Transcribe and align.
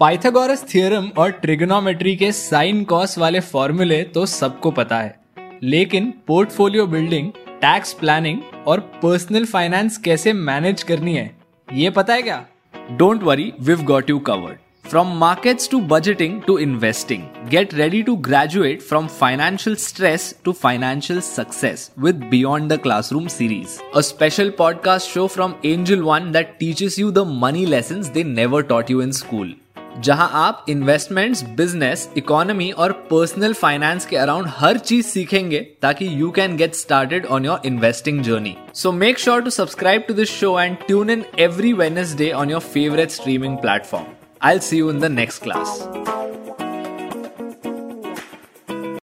Pythagoras 0.00 0.62
theorem 0.70 1.06
और 1.18 1.30
trigonometry 1.30 2.14
के 2.16 2.30
sine 2.32 2.84
cos 2.84 3.16
वाले 3.18 3.40
फॉर्मूले 3.40 4.02
तो 4.02 4.26
सबको 4.26 4.70
पता 4.70 4.98
है। 4.98 5.16
लेकिन 5.62 6.12
पोर्टफोलियो 6.26 6.86
बिल्डिंग, 6.86 7.32
टैक्स 7.60 7.92
प्लानिंग 7.92 8.38
और 8.66 8.80
पर्सनल 9.02 9.44
फाइनेंस 9.44 9.96
कैसे 9.98 10.32
मैनेज 10.32 10.82
करनी 10.82 11.14
है, 11.14 11.30
ये 11.72 11.90
पता 11.90 12.14
है 12.14 12.22
क्या? 12.22 12.44
Don't 12.90 13.22
worry 13.22 13.52
we've 13.60 13.82
got 13.82 14.10
you 14.10 14.18
covered 14.18 14.88
from 14.88 15.18
market 15.18 15.68
to 15.70 15.80
budgeting 15.80 16.40
to 16.42 16.58
investing 16.58 17.22
get 17.50 17.74
ready 17.74 18.02
to 18.02 18.16
graduate 18.16 18.82
from 18.82 19.06
financial 19.06 19.76
stress 19.76 20.34
to 20.44 20.52
financial 20.52 21.20
success 21.20 21.90
with 21.98 22.24
beyond 22.30 22.72
the 22.72 22.78
classroom 22.78 23.28
series 23.28 23.78
a 23.96 24.00
special 24.00 24.50
podcast 24.50 25.10
show 25.10 25.26
from 25.26 25.54
Angel 25.64 26.02
One 26.02 26.32
that 26.32 26.56
teaches 26.60 26.98
you 26.98 27.10
the 27.10 27.18
money 27.42 27.66
lesson 27.66 28.10
they 28.14 28.24
never 28.24 28.62
taught 28.62 28.90
you 28.90 29.02
in 29.02 29.12
school 29.12 29.54
जहाँ 29.98 30.28
आप 30.34 30.64
investments 30.68 31.42
business 31.56 32.08
economy 32.16 32.70
और 32.72 32.92
personal 33.10 33.52
finance 33.54 34.06
के 34.06 34.16
around 34.16 34.46
हर 34.56 34.78
चीज़ 34.80 35.06
सीखेंगे 35.06 35.60
ताकि 35.82 36.08
you 36.20 36.30
can 36.30 36.56
get 36.56 36.74
started 36.74 37.26
on 37.26 37.44
your 37.44 37.66
investing 37.66 38.22
journey 38.22 38.56
so 38.74 38.92
make 38.92 39.18
sure 39.18 39.42
to 39.42 39.50
subscribe 39.52 40.04
to 40.08 40.14
this 40.14 40.30
show 40.30 40.58
and 40.60 40.76
tune 40.86 41.10
in 41.10 41.24
every 41.38 41.72
Wednesday 41.74 42.30
on 42.32 42.50
your 42.50 42.60
favourite 42.68 43.10
streaming 43.10 43.56
platform 43.58 44.06
I 44.42 44.58
see 44.60 44.78
you 44.78 44.90
in 44.90 45.00
the 45.00 45.10
next 45.12 45.42
class 45.42 46.17